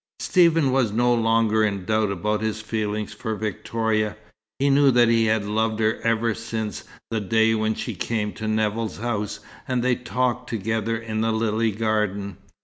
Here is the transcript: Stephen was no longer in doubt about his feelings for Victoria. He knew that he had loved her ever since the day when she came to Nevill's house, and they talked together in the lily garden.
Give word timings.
Stephen 0.19 0.71
was 0.71 0.91
no 0.91 1.13
longer 1.13 1.63
in 1.63 1.85
doubt 1.85 2.09
about 2.11 2.41
his 2.41 2.59
feelings 2.59 3.13
for 3.13 3.35
Victoria. 3.35 4.17
He 4.57 4.71
knew 4.71 4.89
that 4.89 5.09
he 5.09 5.25
had 5.25 5.45
loved 5.45 5.79
her 5.79 6.01
ever 6.01 6.33
since 6.33 6.85
the 7.11 7.21
day 7.21 7.53
when 7.53 7.75
she 7.75 7.93
came 7.93 8.33
to 8.33 8.47
Nevill's 8.47 8.97
house, 8.97 9.41
and 9.67 9.83
they 9.83 9.93
talked 9.95 10.49
together 10.49 10.97
in 10.97 11.21
the 11.21 11.31
lily 11.31 11.69
garden. 11.71 12.37